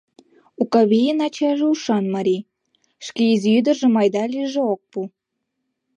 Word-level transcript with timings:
Окавийын 0.61 1.19
ачаже 1.27 1.65
ушан 1.73 2.05
марий: 2.15 2.45
шке 3.05 3.23
изи 3.33 3.49
ӱдыржым 3.59 3.93
айда-лийже 4.01 4.61
ок 4.73 4.81
пу. 4.91 4.99